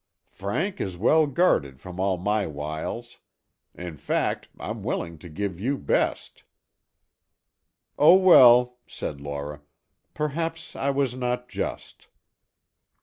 "Frank 0.31 0.81
is 0.81 0.97
well 0.97 1.27
guarded 1.27 1.79
from 1.79 1.99
all 1.99 2.17
my 2.17 2.47
wiles. 2.47 3.19
In 3.75 3.97
fact, 3.97 4.49
I'm 4.59 4.81
willing 4.81 5.19
to 5.19 5.29
give 5.29 5.59
you 5.59 5.77
best." 5.77 6.43
"Oh, 7.99 8.15
well," 8.15 8.79
said 8.87 9.21
Laura, 9.21 9.61
"perhaps 10.15 10.75
I 10.75 10.89
was 10.89 11.13
not 11.13 11.49
just." 11.49 12.07